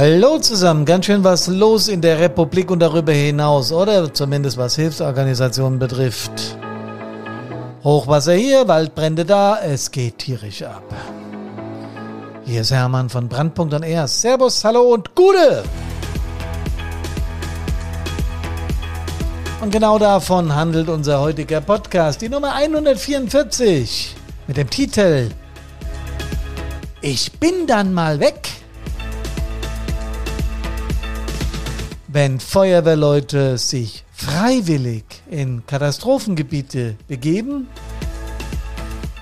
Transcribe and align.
Hallo 0.00 0.38
zusammen, 0.38 0.84
ganz 0.84 1.06
schön 1.06 1.24
was 1.24 1.48
los 1.48 1.88
in 1.88 2.00
der 2.00 2.20
Republik 2.20 2.70
und 2.70 2.78
darüber 2.78 3.10
hinaus, 3.10 3.72
oder 3.72 4.14
zumindest 4.14 4.56
was 4.56 4.76
Hilfsorganisationen 4.76 5.80
betrifft. 5.80 6.56
Hochwasser 7.82 8.34
hier, 8.34 8.68
Waldbrände 8.68 9.24
da, 9.24 9.58
es 9.60 9.90
geht 9.90 10.18
tierisch 10.18 10.62
ab. 10.62 10.84
Hier 12.44 12.60
ist 12.60 12.70
Hermann 12.70 13.08
von 13.08 13.28
Brandpunkt 13.28 13.74
und 13.74 13.82
R. 13.82 14.06
Servus, 14.06 14.62
hallo 14.62 14.82
und 14.82 15.16
Gute! 15.16 15.64
Und 19.60 19.72
genau 19.72 19.98
davon 19.98 20.54
handelt 20.54 20.90
unser 20.90 21.20
heutiger 21.20 21.60
Podcast, 21.60 22.20
die 22.20 22.28
Nummer 22.28 22.54
144, 22.54 24.14
mit 24.46 24.58
dem 24.58 24.70
Titel 24.70 25.30
Ich 27.00 27.32
bin 27.40 27.66
dann 27.66 27.92
mal 27.92 28.20
weg. 28.20 28.57
Wenn 32.08 32.40
Feuerwehrleute 32.40 33.58
sich 33.58 34.04
freiwillig 34.12 35.04
in 35.30 35.66
Katastrophengebiete 35.66 36.96
begeben 37.06 37.68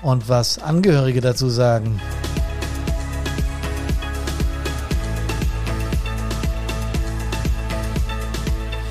und 0.01 0.29
was 0.29 0.57
Angehörige 0.57 1.19
dazu 1.19 1.49
sagen. 1.49 1.99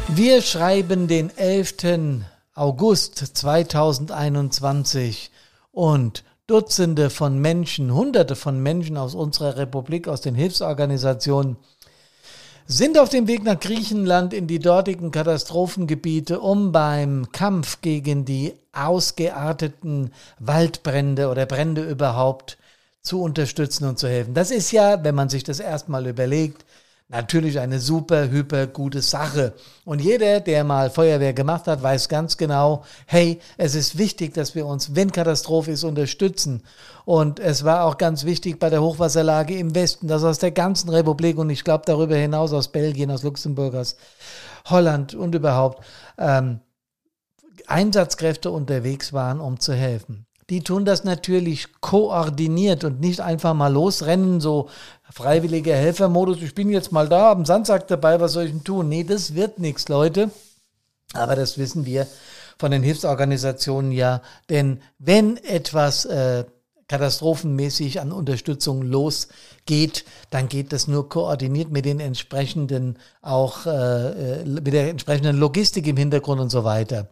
Wir 0.08 0.42
schreiben 0.42 1.08
den 1.08 1.30
11. 1.36 2.22
August 2.54 3.18
2021 3.36 5.30
und 5.72 6.22
Dutzende 6.46 7.10
von 7.10 7.38
Menschen, 7.40 7.92
Hunderte 7.92 8.36
von 8.36 8.62
Menschen 8.62 8.96
aus 8.96 9.14
unserer 9.14 9.56
Republik, 9.56 10.06
aus 10.06 10.20
den 10.20 10.34
Hilfsorganisationen 10.34 11.56
sind 12.66 12.98
auf 12.98 13.08
dem 13.08 13.28
Weg 13.28 13.44
nach 13.44 13.60
Griechenland 13.60 14.34
in 14.34 14.46
die 14.46 14.58
dortigen 14.58 15.10
Katastrophengebiete, 15.10 16.40
um 16.40 16.72
beim 16.72 17.30
Kampf 17.32 17.80
gegen 17.80 18.24
die 18.24 18.54
ausgearteten 18.72 20.12
Waldbrände 20.38 21.28
oder 21.28 21.46
Brände 21.46 21.82
überhaupt 21.82 22.58
zu 23.02 23.22
unterstützen 23.22 23.86
und 23.86 23.98
zu 23.98 24.08
helfen. 24.08 24.34
Das 24.34 24.50
ist 24.50 24.72
ja, 24.72 25.04
wenn 25.04 25.14
man 25.14 25.28
sich 25.28 25.44
das 25.44 25.60
erstmal 25.60 26.06
überlegt, 26.06 26.64
natürlich 27.08 27.60
eine 27.60 27.78
super, 27.78 28.28
hyper 28.30 28.66
gute 28.66 29.00
Sache. 29.00 29.54
Und 29.84 30.00
jeder, 30.00 30.40
der 30.40 30.64
mal 30.64 30.90
Feuerwehr 30.90 31.32
gemacht 31.32 31.66
hat, 31.66 31.82
weiß 31.82 32.08
ganz 32.08 32.36
genau, 32.36 32.84
hey, 33.06 33.40
es 33.56 33.74
ist 33.74 33.96
wichtig, 33.96 34.34
dass 34.34 34.54
wir 34.54 34.66
uns, 34.66 34.94
wenn 34.94 35.12
Katastrophe 35.12 35.70
ist, 35.70 35.84
unterstützen. 35.84 36.62
Und 37.04 37.38
es 37.38 37.64
war 37.64 37.84
auch 37.84 37.98
ganz 37.98 38.24
wichtig 38.24 38.58
bei 38.58 38.70
der 38.70 38.82
Hochwasserlage 38.82 39.56
im 39.56 39.74
Westen, 39.74 40.08
dass 40.08 40.24
aus 40.24 40.38
der 40.38 40.50
ganzen 40.50 40.90
Republik 40.90 41.38
und 41.38 41.50
ich 41.50 41.62
glaube 41.62 41.84
darüber 41.86 42.16
hinaus 42.16 42.52
aus 42.52 42.68
Belgien, 42.68 43.10
aus 43.10 43.22
Luxemburg, 43.22 43.74
aus 43.74 43.96
Holland 44.64 45.14
und 45.14 45.34
überhaupt 45.34 45.84
ähm, 46.18 46.60
Einsatzkräfte 47.68 48.50
unterwegs 48.50 49.12
waren, 49.12 49.40
um 49.40 49.60
zu 49.60 49.72
helfen 49.74 50.25
die 50.50 50.62
tun 50.62 50.84
das 50.84 51.04
natürlich 51.04 51.68
koordiniert 51.80 52.84
und 52.84 53.00
nicht 53.00 53.20
einfach 53.20 53.54
mal 53.54 53.72
losrennen, 53.72 54.40
so 54.40 54.68
freiwilliger 55.10 55.74
Helfermodus, 55.74 56.42
ich 56.42 56.54
bin 56.54 56.70
jetzt 56.70 56.92
mal 56.92 57.08
da, 57.08 57.32
am 57.32 57.44
Sandsack 57.44 57.88
dabei, 57.88 58.20
was 58.20 58.32
soll 58.32 58.44
ich 58.44 58.52
denn 58.52 58.64
tun? 58.64 58.88
Nee, 58.88 59.04
das 59.04 59.34
wird 59.34 59.58
nichts, 59.58 59.88
Leute. 59.88 60.30
Aber 61.14 61.34
das 61.36 61.58
wissen 61.58 61.86
wir 61.86 62.06
von 62.58 62.70
den 62.70 62.82
Hilfsorganisationen 62.82 63.92
ja, 63.92 64.22
denn 64.48 64.80
wenn 64.98 65.36
etwas 65.36 66.04
äh, 66.04 66.44
katastrophenmäßig 66.88 68.00
an 68.00 68.12
Unterstützung 68.12 68.82
losgeht, 68.82 70.04
dann 70.30 70.48
geht 70.48 70.72
das 70.72 70.86
nur 70.86 71.08
koordiniert 71.08 71.70
mit 71.70 71.84
den 71.84 71.98
entsprechenden 71.98 72.96
auch 73.22 73.66
äh, 73.66 74.40
äh, 74.42 74.44
mit 74.44 74.72
der 74.72 74.90
entsprechenden 74.90 75.36
Logistik 75.36 75.88
im 75.88 75.96
Hintergrund 75.96 76.40
und 76.40 76.50
so 76.50 76.62
weiter. 76.62 77.08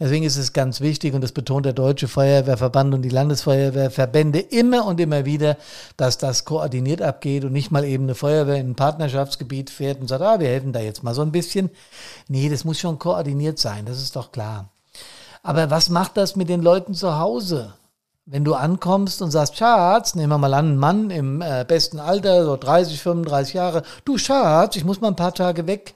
Deswegen 0.00 0.24
ist 0.24 0.38
es 0.38 0.54
ganz 0.54 0.80
wichtig 0.80 1.12
und 1.12 1.20
das 1.20 1.32
betont 1.32 1.66
der 1.66 1.74
Deutsche 1.74 2.08
Feuerwehrverband 2.08 2.94
und 2.94 3.02
die 3.02 3.10
Landesfeuerwehrverbände 3.10 4.38
immer 4.38 4.86
und 4.86 4.98
immer 4.98 5.26
wieder, 5.26 5.58
dass 5.98 6.16
das 6.16 6.46
koordiniert 6.46 7.02
abgeht 7.02 7.44
und 7.44 7.52
nicht 7.52 7.70
mal 7.70 7.84
eben 7.84 8.04
eine 8.04 8.14
Feuerwehr 8.14 8.56
in 8.56 8.70
ein 8.70 8.76
Partnerschaftsgebiet 8.76 9.68
fährt 9.68 10.00
und 10.00 10.08
sagt, 10.08 10.22
ah, 10.22 10.40
wir 10.40 10.48
helfen 10.48 10.72
da 10.72 10.80
jetzt 10.80 11.02
mal 11.02 11.14
so 11.14 11.20
ein 11.20 11.32
bisschen. 11.32 11.68
Nee, 12.28 12.48
das 12.48 12.64
muss 12.64 12.78
schon 12.78 12.98
koordiniert 12.98 13.58
sein, 13.58 13.84
das 13.84 14.00
ist 14.00 14.16
doch 14.16 14.32
klar. 14.32 14.70
Aber 15.42 15.68
was 15.70 15.90
macht 15.90 16.16
das 16.16 16.34
mit 16.34 16.48
den 16.48 16.62
Leuten 16.62 16.94
zu 16.94 17.18
Hause? 17.18 17.74
Wenn 18.30 18.44
du 18.44 18.54
ankommst 18.54 19.22
und 19.22 19.30
sagst, 19.30 19.56
Schatz, 19.56 20.14
nehmen 20.14 20.30
wir 20.30 20.38
mal 20.38 20.52
an, 20.52 20.72
ein 20.72 20.76
Mann 20.76 21.10
im 21.10 21.40
äh, 21.40 21.64
besten 21.66 21.98
Alter, 21.98 22.44
so 22.44 22.56
30, 22.56 23.00
35 23.00 23.54
Jahre, 23.54 23.82
du 24.04 24.18
Schatz, 24.18 24.76
ich 24.76 24.84
muss 24.84 25.00
mal 25.00 25.08
ein 25.08 25.16
paar 25.16 25.32
Tage 25.32 25.66
weg. 25.66 25.94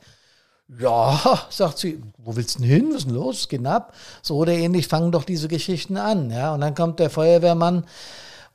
Ja, 0.80 1.20
sagt 1.50 1.78
sie, 1.78 2.02
wo 2.16 2.34
willst 2.34 2.56
du 2.56 2.62
denn 2.62 2.70
hin? 2.70 2.88
Was 2.90 2.98
ist 2.98 3.06
denn 3.06 3.14
los? 3.14 3.48
Geht 3.48 3.66
ab. 3.66 3.92
So 4.22 4.36
oder 4.36 4.52
ähnlich 4.52 4.88
fangen 4.88 5.12
doch 5.12 5.24
diese 5.24 5.48
Geschichten 5.48 5.98
an, 5.98 6.30
ja. 6.30 6.54
Und 6.54 6.62
dann 6.62 6.74
kommt 6.74 6.98
der 7.00 7.10
Feuerwehrmann 7.10 7.84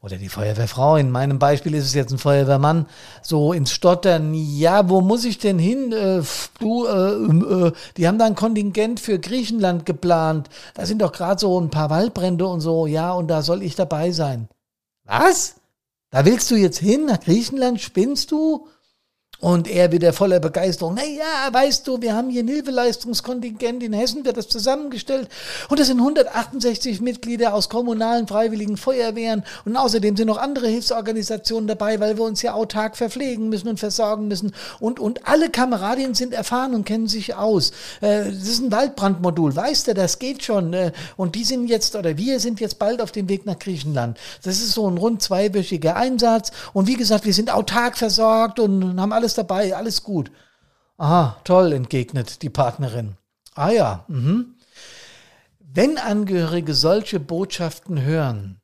oder 0.01 0.17
die 0.17 0.29
Feuerwehrfrau, 0.29 0.95
in 0.97 1.09
meinem 1.09 1.39
Beispiel 1.39 1.73
ist 1.73 1.85
es 1.85 1.93
jetzt 1.93 2.11
ein 2.11 2.19
Feuerwehrmann, 2.19 2.85
so 3.21 3.51
ins 3.51 3.71
Stottern, 3.71 4.33
ja, 4.33 4.89
wo 4.89 5.01
muss 5.01 5.25
ich 5.25 5.39
denn 5.39 5.57
hin? 5.57 5.91
Äh, 5.91 6.21
du, 6.59 6.85
äh, 6.85 7.67
äh, 7.67 7.71
die 7.97 8.07
haben 8.07 8.19
da 8.19 8.25
ein 8.25 8.35
Kontingent 8.35 8.99
für 8.99 9.19
Griechenland 9.19 9.85
geplant. 9.85 10.49
Da 10.75 10.85
sind 10.85 11.01
doch 11.01 11.11
gerade 11.11 11.39
so 11.39 11.59
ein 11.59 11.69
paar 11.69 11.89
Waldbrände 11.89 12.45
und 12.45 12.61
so, 12.61 12.85
ja, 12.85 13.11
und 13.11 13.27
da 13.27 13.41
soll 13.41 13.63
ich 13.63 13.75
dabei 13.75 14.11
sein. 14.11 14.47
Was? 15.03 15.55
Da 16.09 16.25
willst 16.25 16.51
du 16.51 16.55
jetzt 16.55 16.77
hin 16.77 17.05
nach 17.05 17.19
Griechenland? 17.19 17.81
Spinnst 17.81 18.31
du? 18.31 18.67
Und 19.39 19.67
er 19.67 19.91
wieder 19.91 20.13
voller 20.13 20.39
Begeisterung. 20.39 20.95
Naja, 20.95 21.51
weißt 21.51 21.87
du, 21.87 22.01
wir 22.01 22.15
haben 22.15 22.31
hier 22.31 22.41
ein 22.41 22.47
Hilfeleistungskontingent. 22.47 23.83
In 23.83 23.93
Hessen 23.93 24.25
wird 24.25 24.35
das 24.35 24.47
zusammengestellt. 24.47 25.29
Und 25.69 25.79
das 25.79 25.87
sind 25.87 25.99
168 25.99 27.01
Mitglieder 27.01 27.53
aus 27.53 27.69
kommunalen 27.69 28.27
freiwilligen 28.27 28.77
Feuerwehren. 28.77 29.43
Und 29.63 29.77
außerdem 29.77 30.17
sind 30.17 30.25
noch 30.25 30.39
andere 30.39 30.67
Hilfsorganisationen 30.67 31.67
dabei, 31.67 31.99
weil 31.99 32.17
wir 32.17 32.23
uns 32.23 32.41
ja 32.41 32.55
autark 32.55 32.97
verpflegen 32.97 33.47
müssen 33.49 33.67
und 33.67 33.79
versorgen 33.79 34.27
müssen. 34.27 34.55
Und, 34.79 34.99
und 34.99 35.27
alle 35.27 35.51
Kameradinnen 35.51 36.15
sind 36.15 36.33
erfahren 36.33 36.73
und 36.73 36.85
kennen 36.85 37.07
sich 37.07 37.35
aus. 37.35 37.69
Äh, 38.01 38.31
das 38.31 38.47
ist 38.47 38.63
ein 38.63 38.71
Waldbrandmodul. 38.71 39.55
Weißt 39.55 39.87
du, 39.87 39.93
das 39.93 40.17
geht 40.17 40.43
schon. 40.43 40.73
Äh, 40.73 40.93
und 41.15 41.35
die 41.35 41.43
sind 41.43 41.67
jetzt, 41.67 41.95
oder 41.95 42.17
wir 42.17 42.39
sind 42.39 42.59
jetzt 42.59 42.79
bald 42.79 43.03
auf 43.03 43.11
dem 43.11 43.29
Weg 43.29 43.45
nach 43.45 43.59
Griechenland. 43.59 44.17
Das 44.41 44.55
ist 44.55 44.71
so 44.71 44.89
ein 44.89 44.97
rund 44.97 45.21
zweiwöchiger 45.21 45.95
Einsatz. 45.95 46.51
Und 46.73 46.87
wie 46.87 46.95
gesagt, 46.95 47.23
wir 47.25 47.33
sind 47.35 47.53
autark 47.53 47.99
versorgt 47.99 48.59
und 48.59 48.99
haben 48.99 49.13
alles 49.13 49.26
alles 49.27 49.33
dabei, 49.33 49.75
alles 49.75 50.03
gut. 50.03 50.31
Aha, 50.97 51.35
toll, 51.43 51.73
entgegnet 51.73 52.41
die 52.43 52.49
Partnerin. 52.49 53.17
Ah 53.55 53.71
ja, 53.71 54.05
mhm. 54.07 54.55
Wenn 55.59 55.97
Angehörige 55.97 56.73
solche 56.73 57.19
Botschaften 57.19 58.01
hören, 58.01 58.61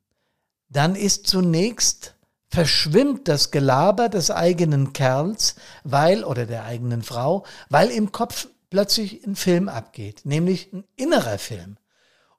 dann 0.70 0.94
ist 0.96 1.26
zunächst 1.26 2.14
verschwimmt 2.48 3.28
das 3.28 3.50
Gelaber 3.50 4.08
des 4.08 4.30
eigenen 4.30 4.94
Kerls, 4.94 5.56
weil, 5.82 6.24
oder 6.24 6.46
der 6.46 6.64
eigenen 6.64 7.02
Frau, 7.02 7.44
weil 7.68 7.90
im 7.90 8.10
Kopf 8.10 8.48
plötzlich 8.70 9.26
ein 9.26 9.36
Film 9.36 9.68
abgeht, 9.68 10.22
nämlich 10.24 10.72
ein 10.72 10.84
innerer 10.96 11.36
Film. 11.36 11.76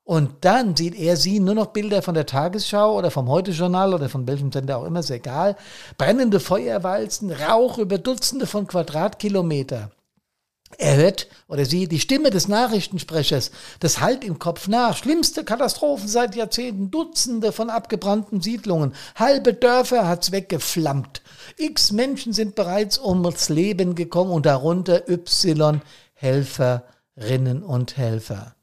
Und 0.06 0.46
dann 0.46 0.76
sieht 0.76 0.94
er 0.94 1.18
sie 1.18 1.40
nur 1.40 1.56
noch 1.56 1.68
Bilder 1.68 2.04
von 2.04 2.14
der 2.14 2.28
Tagesschau 2.28 2.96
oder 2.96 3.10
vom 3.10 3.28
Heute-Journal 3.28 3.92
oder 3.92 4.08
von 4.08 4.28
welchem 4.28 4.52
Sender 4.52 4.78
auch 4.78 4.86
immer, 4.86 5.00
ist 5.00 5.10
egal. 5.10 5.56
Brennende 5.98 6.40
Feuerwalzen, 6.40 7.32
Rauch 7.32 7.80
über 7.80 7.98
Dutzende 7.98 8.46
von 8.46 8.68
Quadratkilometer. 8.68 9.90
Er 10.78 10.96
hört 10.96 11.28
oder 11.48 11.66
sie 11.66 11.88
die 11.88 12.00
Stimme 12.00 12.30
des 12.30 12.48
Nachrichtensprechers, 12.48 13.50
das 13.80 14.00
halt 14.00 14.24
im 14.24 14.38
Kopf 14.38 14.68
nach. 14.68 14.96
Schlimmste 14.96 15.44
Katastrophen 15.44 16.08
seit 16.08 16.36
Jahrzehnten, 16.36 16.92
Dutzende 16.92 17.52
von 17.52 17.72
abgebrannten 17.72 18.42
Siedlungen, 18.42 18.94
halbe 19.16 19.56
Dörfer 19.56 20.08
hat's 20.08 20.32
weggeflammt. 20.32 21.24
X 21.58 21.92
Menschen 21.92 22.32
sind 22.32 22.54
bereits 22.54 23.00
ums 23.00 23.50
Leben 23.50 23.96
gekommen 23.96 24.32
und 24.32 24.46
darunter 24.46 25.10
Y 25.10 25.82
Helferinnen 26.14 27.64
und 27.64 27.98
Helfer. 27.98 28.56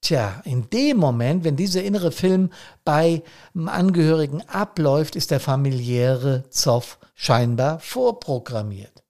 Tja, 0.00 0.40
in 0.44 0.70
dem 0.70 0.98
Moment, 0.98 1.44
wenn 1.44 1.56
dieser 1.56 1.82
innere 1.82 2.12
Film 2.12 2.50
bei 2.84 3.22
Angehörigen 3.54 4.42
abläuft, 4.48 5.16
ist 5.16 5.30
der 5.30 5.40
familiäre 5.40 6.44
Zoff 6.50 6.98
scheinbar 7.14 7.80
vorprogrammiert. 7.80 9.02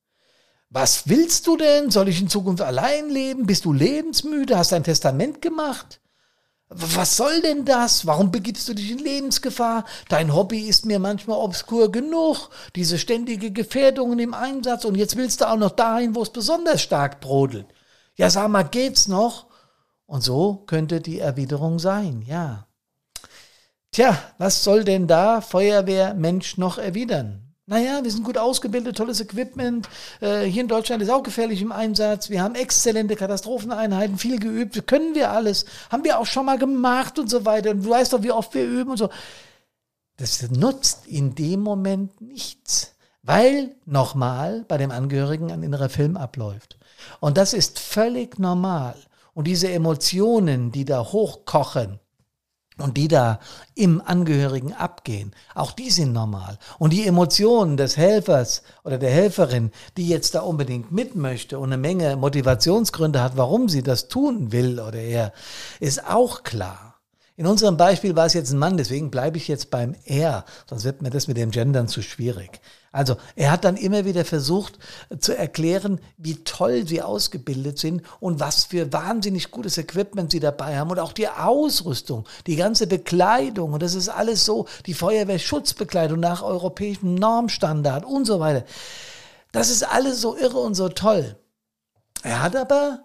Was 0.71 1.09
willst 1.09 1.47
du 1.47 1.57
denn? 1.57 1.91
Soll 1.91 2.09
ich 2.09 2.21
in 2.21 2.29
Zukunft 2.29 2.63
allein 2.63 3.09
leben? 3.09 3.47
Bist 3.47 3.65
du 3.65 3.73
lebensmüde? 3.73 4.57
Hast 4.57 4.73
ein 4.73 4.85
Testament 4.85 5.41
gemacht? 5.41 6.01
Was 6.71 7.17
soll 7.17 7.41
denn 7.41 7.65
das? 7.65 8.07
Warum 8.07 8.31
begibst 8.31 8.69
du 8.69 8.75
dich 8.75 8.91
in 8.91 8.99
Lebensgefahr? 8.99 9.87
Dein 10.11 10.35
Hobby 10.35 10.69
ist 10.69 10.85
mir 10.85 10.99
manchmal 10.99 11.39
obskur 11.39 11.91
genug. 11.91 12.51
Diese 12.77 12.99
ständige 12.99 13.51
Gefährdungen 13.51 14.19
im 14.19 14.35
Einsatz 14.35 14.85
und 14.85 14.95
jetzt 14.95 15.17
willst 15.17 15.41
du 15.41 15.49
auch 15.49 15.57
noch 15.57 15.71
dahin, 15.71 16.15
wo 16.15 16.23
es 16.23 16.31
besonders 16.31 16.83
stark 16.83 17.21
brodelt. 17.21 17.67
Ja, 18.17 18.29
sag 18.29 18.49
mal, 18.49 18.65
geht's 18.65 19.09
noch? 19.09 19.48
Und 20.09 20.23
so 20.23 20.65
könnte 20.67 21.03
die 21.03 21.19
Erwiderung 21.19 21.79
sein, 21.79 22.23
ja. 22.27 22.67
Tja, 23.93 24.17
was 24.39 24.65
soll 24.65 24.83
denn 24.83 25.07
da 25.07 25.43
Feuerwehrmensch 25.43 26.57
noch 26.57 26.79
erwidern? 26.79 27.43
Naja, 27.67 28.03
wir 28.03 28.11
sind 28.11 28.25
gut 28.25 28.39
ausgebildet, 28.39 28.97
tolles 28.97 29.21
Equipment. 29.21 29.87
Äh, 30.23 30.45
hier 30.45 30.63
in 30.63 30.69
Deutschland 30.69 31.03
ist 31.03 31.11
auch 31.11 31.23
gefährlich 31.23 31.61
im 31.61 31.73
Einsatz. 31.73 32.31
Wir 32.31 32.43
haben 32.43 32.55
exzellente 32.55 33.17
Katastropheneinheiten, 33.17 34.17
viel 34.17 34.41
geübt. 34.41 34.87
Können 34.87 35.15
wir 35.15 35.31
alles. 35.31 35.67
Haben 35.91 36.05
wir 36.05 36.19
auch 36.19 36.25
schon 36.25 36.47
mal 36.47 36.59
gemacht 36.59 37.19
und 37.19 37.29
so 37.29 37.45
weiter. 37.45 37.73
Und 37.73 37.85
du 37.85 37.91
weißt 37.91 38.15
doch, 38.15 38.23
wie 38.23 38.33
oft 38.33 38.55
wir 38.55 38.65
üben 38.65 38.93
und 38.93 38.97
so. 38.97 39.11
Das 40.17 40.51
nutzt 40.51 41.07
in 41.07 41.35
dem 41.35 41.61
Moment 41.61 42.19
nichts. 42.23 42.95
Weil 43.23 43.77
nochmal 43.85 44.65
bei 44.67 44.79
dem 44.79 44.91
Angehörigen 44.91 45.53
ein 45.53 45.63
innerer 45.63 45.91
Film 45.91 46.17
abläuft. 46.17 46.79
Und 47.21 47.37
das 47.37 47.53
ist 47.53 47.79
völlig 47.79 48.39
normal. 48.39 48.97
Und 49.39 49.45
diese 49.45 49.71
Emotionen, 49.71 50.73
die 50.73 50.85
da 50.85 51.01
hochkochen, 51.01 52.01
und 52.77 52.97
die 52.97 53.07
da 53.07 53.39
im 53.77 54.03
Angehörigen 54.05 54.73
abgehen, 54.73 55.33
auch 55.55 55.71
die 55.71 55.91
sind 55.91 56.13
normal. 56.13 56.59
Und 56.81 56.93
die 56.93 57.07
Emotionen 57.07 57.77
des 57.77 57.97
Helfers 57.97 58.65
oder 58.83 58.99
der 58.99 59.11
Helferin, 59.11 59.71
die 59.97 60.09
jetzt 60.09 60.35
da 60.35 60.41
unbedingt 60.41 60.91
mit 60.91 61.15
möchte 61.15 61.61
und 61.61 61.69
eine 61.69 61.77
Menge 61.77 62.17
Motivationsgründe 62.17 63.23
hat, 63.23 63.37
warum 63.37 63.69
sie 63.69 63.85
das 63.85 64.09
tun 64.09 64.51
will 64.51 64.81
oder 64.81 64.99
er, 64.99 65.33
ist 65.79 66.05
auch 66.05 66.43
klar. 66.43 66.88
In 67.39 67.47
unserem 67.47 67.77
Beispiel 67.77 68.17
war 68.17 68.27
es 68.27 68.33
jetzt 68.35 68.51
ein 68.51 68.59
Mann, 68.59 68.77
deswegen 68.77 69.13
bleibe 69.13 69.37
ich 69.37 69.47
jetzt 69.47 69.71
beim 69.71 69.95
er, 70.05 70.45
sonst 70.69 70.83
wird 70.83 71.03
mir 71.03 71.11
das 71.11 71.29
mit 71.29 71.37
dem 71.37 71.53
Gendern 71.53 71.87
zu 71.87 72.03
schwierig. 72.03 72.61
Also 72.91 73.17
er 73.37 73.53
hat 73.53 73.63
dann 73.65 73.77
immer 73.77 74.05
wieder 74.05 74.25
versucht 74.25 74.81
zu 75.21 75.39
erklären, 75.39 76.01
wie 76.17 76.43
toll 76.43 76.85
sie 76.85 77.01
ausgebildet 77.01 77.79
sind 77.79 78.03
und 78.19 78.41
was 78.41 78.65
für 78.65 78.93
wahnsinnig 78.93 79.53
gutes 79.53 79.79
Equipment 79.79 80.33
sie 80.33 80.41
dabei 80.41 80.79
haben 80.79 80.91
und 80.91 80.99
auch 80.99 81.13
die 81.13 81.29
Ausrüstung, 81.29 82.25
die 82.49 82.57
ganze 82.57 82.89
Bekleidung 82.89 83.73
und 83.73 83.85
das 83.85 83.95
ist 83.95 84.09
alles 84.09 84.45
so, 84.45 84.67
die 84.87 84.95
Feuerwehrschutzbekleidung 84.95 86.19
nach 86.19 86.43
europäischem 86.43 87.15
Normstandard 87.15 88.05
und 88.05 88.25
so 88.25 88.41
weiter. 88.41 88.65
Das 89.53 89.71
ist 89.71 89.85
alles 89.85 90.21
so 90.21 90.37
irre 90.37 90.59
und 90.59 90.75
so 90.75 90.89
toll. 90.89 91.37
Er 92.25 92.43
hat 92.43 92.57
aber 92.57 93.05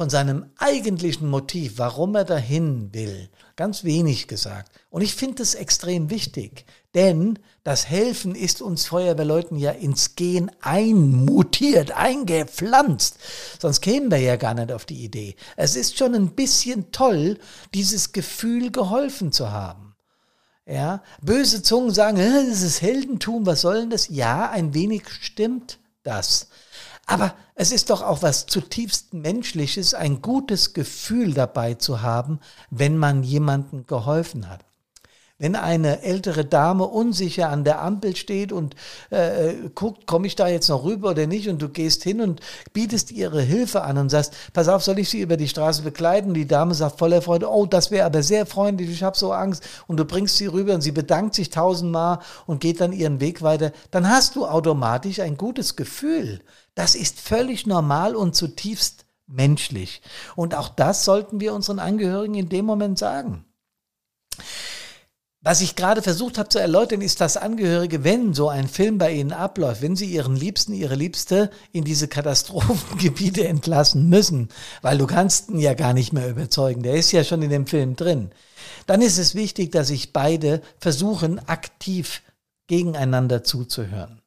von 0.00 0.08
seinem 0.08 0.46
eigentlichen 0.56 1.28
Motiv, 1.28 1.74
warum 1.76 2.14
er 2.14 2.24
dahin 2.24 2.88
will, 2.94 3.28
ganz 3.54 3.84
wenig 3.84 4.28
gesagt. 4.28 4.72
Und 4.88 5.02
ich 5.02 5.14
finde 5.14 5.42
es 5.42 5.54
extrem 5.54 6.08
wichtig, 6.08 6.64
denn 6.94 7.38
das 7.64 7.86
Helfen 7.86 8.34
ist 8.34 8.62
uns 8.62 8.86
Feuerwehrleuten 8.86 9.58
ja 9.58 9.72
ins 9.72 10.16
Gen 10.16 10.50
einmutiert, 10.62 11.92
eingepflanzt. 11.92 13.18
Sonst 13.60 13.82
kämen 13.82 14.10
wir 14.10 14.20
ja 14.20 14.36
gar 14.36 14.54
nicht 14.54 14.72
auf 14.72 14.86
die 14.86 15.04
Idee. 15.04 15.36
Es 15.56 15.76
ist 15.76 15.98
schon 15.98 16.14
ein 16.14 16.30
bisschen 16.30 16.92
toll, 16.92 17.36
dieses 17.74 18.12
Gefühl 18.12 18.70
geholfen 18.70 19.32
zu 19.32 19.50
haben. 19.50 19.94
Ja, 20.64 21.02
böse 21.20 21.62
Zungen 21.62 21.92
sagen, 21.92 22.16
das 22.16 22.62
ist 22.62 22.80
Heldentum, 22.80 23.44
was 23.44 23.60
soll 23.60 23.80
denn 23.80 23.90
das? 23.90 24.08
Ja, 24.08 24.48
ein 24.48 24.72
wenig 24.72 25.10
stimmt 25.10 25.78
das. 26.04 26.48
Aber 27.10 27.34
es 27.56 27.72
ist 27.72 27.90
doch 27.90 28.02
auch 28.02 28.22
was 28.22 28.46
zutiefst 28.46 29.14
Menschliches, 29.14 29.94
ein 29.94 30.22
gutes 30.22 30.74
Gefühl 30.74 31.34
dabei 31.34 31.74
zu 31.74 32.02
haben, 32.02 32.38
wenn 32.70 32.96
man 32.96 33.24
jemandem 33.24 33.84
geholfen 33.88 34.48
hat. 34.48 34.64
Wenn 35.40 35.56
eine 35.56 36.02
ältere 36.02 36.44
Dame 36.44 36.86
unsicher 36.86 37.48
an 37.48 37.64
der 37.64 37.80
Ampel 37.80 38.14
steht 38.14 38.52
und 38.52 38.76
äh, 39.08 39.54
guckt, 39.74 40.06
komme 40.06 40.26
ich 40.26 40.36
da 40.36 40.48
jetzt 40.48 40.68
noch 40.68 40.84
rüber 40.84 41.12
oder 41.12 41.26
nicht, 41.26 41.48
und 41.48 41.62
du 41.62 41.70
gehst 41.70 42.02
hin 42.02 42.20
und 42.20 42.40
bietest 42.74 43.10
ihre 43.10 43.40
Hilfe 43.40 43.80
an 43.80 43.96
und 43.96 44.10
sagst, 44.10 44.34
pass 44.52 44.68
auf, 44.68 44.84
soll 44.84 44.98
ich 44.98 45.08
sie 45.08 45.22
über 45.22 45.38
die 45.38 45.48
Straße 45.48 45.80
begleiten? 45.80 46.34
Die 46.34 46.46
Dame 46.46 46.74
sagt 46.74 46.98
voller 46.98 47.22
Freude, 47.22 47.50
oh, 47.50 47.64
das 47.64 47.90
wäre 47.90 48.04
aber 48.04 48.22
sehr 48.22 48.44
freundlich, 48.44 48.90
ich 48.90 49.02
habe 49.02 49.16
so 49.16 49.32
Angst. 49.32 49.66
Und 49.86 49.96
du 49.96 50.04
bringst 50.04 50.36
sie 50.36 50.44
rüber 50.44 50.74
und 50.74 50.82
sie 50.82 50.92
bedankt 50.92 51.34
sich 51.34 51.48
tausendmal 51.48 52.18
und 52.44 52.60
geht 52.60 52.82
dann 52.82 52.92
ihren 52.92 53.20
Weg 53.20 53.40
weiter. 53.40 53.72
Dann 53.90 54.10
hast 54.10 54.36
du 54.36 54.46
automatisch 54.46 55.20
ein 55.20 55.38
gutes 55.38 55.74
Gefühl. 55.74 56.40
Das 56.74 56.94
ist 56.94 57.18
völlig 57.18 57.66
normal 57.66 58.14
und 58.14 58.36
zutiefst 58.36 59.06
menschlich. 59.26 60.02
Und 60.36 60.54
auch 60.54 60.68
das 60.68 61.06
sollten 61.06 61.40
wir 61.40 61.54
unseren 61.54 61.78
Angehörigen 61.78 62.34
in 62.34 62.50
dem 62.50 62.66
Moment 62.66 62.98
sagen. 62.98 63.46
Was 65.42 65.62
ich 65.62 65.74
gerade 65.74 66.02
versucht 66.02 66.36
habe 66.36 66.50
zu 66.50 66.58
erläutern, 66.58 67.00
ist, 67.00 67.22
dass 67.22 67.38
Angehörige, 67.38 68.04
wenn 68.04 68.34
so 68.34 68.50
ein 68.50 68.68
Film 68.68 68.98
bei 68.98 69.12
ihnen 69.12 69.32
abläuft, 69.32 69.80
wenn 69.80 69.96
sie 69.96 70.04
ihren 70.04 70.36
Liebsten, 70.36 70.74
ihre 70.74 70.96
Liebste 70.96 71.50
in 71.72 71.82
diese 71.82 72.08
Katastrophengebiete 72.08 73.48
entlassen 73.48 74.10
müssen, 74.10 74.50
weil 74.82 74.98
du 74.98 75.06
kannst 75.06 75.48
ihn 75.48 75.58
ja 75.58 75.72
gar 75.72 75.94
nicht 75.94 76.12
mehr 76.12 76.28
überzeugen, 76.28 76.82
der 76.82 76.94
ist 76.94 77.10
ja 77.12 77.24
schon 77.24 77.40
in 77.40 77.48
dem 77.48 77.66
Film 77.66 77.96
drin, 77.96 78.32
dann 78.86 79.00
ist 79.00 79.16
es 79.16 79.34
wichtig, 79.34 79.72
dass 79.72 79.88
sich 79.88 80.12
beide 80.12 80.60
versuchen, 80.78 81.38
aktiv 81.48 82.20
gegeneinander 82.66 83.42
zuzuhören. 83.42 84.20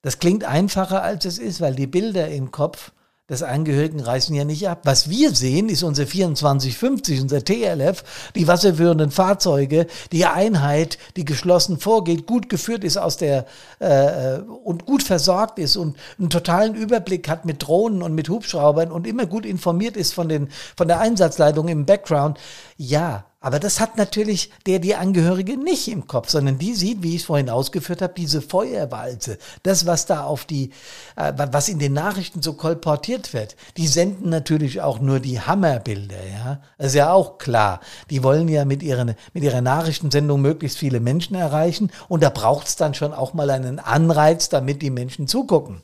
Das 0.00 0.18
klingt 0.18 0.44
einfacher, 0.44 1.02
als 1.02 1.26
es 1.26 1.38
ist, 1.38 1.60
weil 1.60 1.74
die 1.74 1.86
Bilder 1.86 2.28
im 2.28 2.50
Kopf 2.50 2.92
des 3.30 3.42
Angehörigen 3.44 4.00
reißen 4.00 4.34
ja 4.34 4.44
nicht 4.44 4.68
ab. 4.68 4.80
Was 4.82 5.08
wir 5.08 5.34
sehen, 5.34 5.68
ist 5.68 5.84
unser 5.84 6.06
2450, 6.06 7.20
unser 7.20 7.44
TLF, 7.44 8.02
die 8.34 8.48
wasserführenden 8.48 9.12
Fahrzeuge, 9.12 9.86
die 10.10 10.26
Einheit, 10.26 10.98
die 11.16 11.24
geschlossen 11.24 11.78
vorgeht, 11.78 12.26
gut 12.26 12.48
geführt 12.48 12.82
ist 12.82 12.96
aus 12.96 13.16
der 13.16 13.46
äh, 13.78 14.38
und 14.38 14.86
gut 14.86 15.04
versorgt 15.04 15.60
ist 15.60 15.76
und 15.76 15.96
einen 16.18 16.30
totalen 16.30 16.74
Überblick 16.74 17.28
hat 17.28 17.44
mit 17.44 17.62
Drohnen 17.66 18.02
und 18.02 18.14
mit 18.14 18.28
Hubschraubern 18.28 18.90
und 18.90 19.06
immer 19.06 19.26
gut 19.26 19.46
informiert 19.46 19.96
ist 19.96 20.12
von 20.12 20.28
den 20.28 20.48
von 20.76 20.88
der 20.88 20.98
Einsatzleitung 20.98 21.68
im 21.68 21.86
Background. 21.86 22.38
Ja, 22.76 23.24
aber 23.42 23.58
das 23.58 23.80
hat 23.80 23.98
natürlich 23.98 24.50
der, 24.66 24.78
die 24.78 24.94
Angehörige 24.94 25.56
nicht 25.58 25.88
im 25.88 26.06
Kopf, 26.06 26.30
sondern 26.30 26.58
die 26.58 26.74
sieht, 26.74 27.02
wie 27.02 27.16
ich 27.16 27.22
es 27.22 27.26
vorhin 27.26 27.50
ausgeführt 27.50 28.00
habe, 28.00 28.14
diese 28.16 28.40
Feuerwalze. 28.40 29.36
Das, 29.64 29.84
was 29.84 30.06
da 30.06 30.24
auf 30.24 30.44
die, 30.44 30.70
äh, 31.16 31.32
was 31.50 31.68
in 31.68 31.80
den 31.80 31.92
Nachrichten 31.92 32.40
so 32.40 32.54
kolportiert 32.54 33.34
wird. 33.34 33.56
Die 33.76 33.88
senden 33.88 34.30
natürlich 34.30 34.80
auch 34.80 35.00
nur 35.00 35.18
die 35.18 35.40
Hammerbilder, 35.40 36.24
ja. 36.32 36.60
Das 36.78 36.88
ist 36.88 36.94
ja 36.94 37.12
auch 37.12 37.38
klar. 37.38 37.80
Die 38.10 38.22
wollen 38.22 38.48
ja 38.48 38.64
mit, 38.64 38.82
ihren, 38.82 39.16
mit 39.34 39.42
ihrer 39.42 39.60
Nachrichtensendung 39.60 40.40
möglichst 40.40 40.78
viele 40.78 41.00
Menschen 41.00 41.34
erreichen. 41.34 41.90
Und 42.08 42.22
da 42.22 42.30
braucht 42.30 42.68
es 42.68 42.76
dann 42.76 42.94
schon 42.94 43.12
auch 43.12 43.34
mal 43.34 43.50
einen 43.50 43.80
Anreiz, 43.80 44.48
damit 44.48 44.82
die 44.82 44.90
Menschen 44.90 45.26
zugucken 45.26 45.82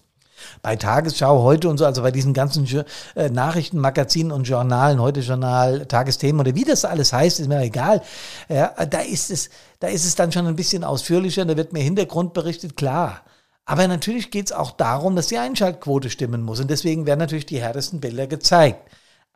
bei 0.63 0.77
Tagesschau 0.77 1.43
heute 1.43 1.69
und 1.69 1.79
so, 1.79 1.87
also 1.87 2.03
bei 2.03 2.11
diesen 2.11 2.35
ganzen 2.35 2.67
äh, 3.15 3.29
Nachrichtenmagazinen 3.31 4.33
und 4.33 4.45
Journalen, 4.45 5.01
heute 5.01 5.21
Journal, 5.21 5.87
Tagesthemen 5.87 6.41
oder 6.41 6.55
wie 6.55 6.65
das 6.65 6.85
alles 6.85 7.13
heißt, 7.13 7.41
ist 7.41 7.49
mir 7.49 7.61
egal. 7.61 8.03
Ja, 8.49 8.73
da 8.87 9.01
ist 9.01 9.31
es, 9.31 9.51
da 9.81 9.89
ist 9.89 10.05
es 10.05 10.15
dann 10.15 10.33
schon 10.33 10.47
ein 10.47 10.57
bisschen 10.57 10.85
ausführlicher, 10.85 11.45
da 11.45 11.57
wird 11.57 11.73
mehr 11.73 11.83
Hintergrund 11.83 12.33
berichtet, 12.35 12.77
klar. 12.77 13.23
Aber 13.65 13.87
natürlich 13.87 14.31
geht 14.31 14.47
es 14.47 14.53
auch 14.53 14.71
darum, 14.71 15.15
dass 15.15 15.27
die 15.27 15.37
Einschaltquote 15.37 16.09
stimmen 16.09 16.43
muss. 16.43 16.59
Und 16.59 16.71
deswegen 16.71 17.05
werden 17.05 17.21
natürlich 17.21 17.45
die 17.45 17.61
härtesten 17.61 18.01
Bilder 18.01 18.27
gezeigt. 18.27 18.91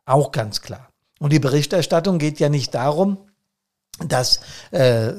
Auch 0.05 0.31
ganz 0.31 0.61
klar. 0.61 0.89
Und 1.19 1.31
die 1.31 1.39
Berichterstattung 1.39 2.17
geht 2.17 2.39
ja 2.39 2.49
nicht 2.49 2.73
darum, 2.73 3.19
dass 3.99 4.39
äh, 4.71 5.11